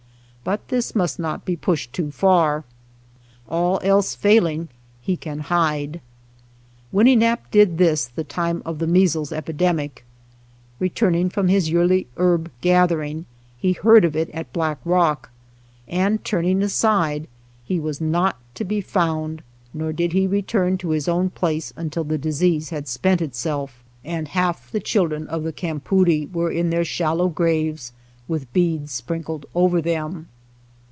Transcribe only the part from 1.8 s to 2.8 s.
too far.